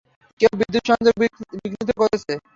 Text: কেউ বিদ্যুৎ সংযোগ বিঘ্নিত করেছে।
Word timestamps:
কেউ 0.39 0.51
বিদ্যুৎ 0.59 0.83
সংযোগ 0.89 1.13
বিঘ্নিত 1.55 1.89
করেছে। 1.99 2.33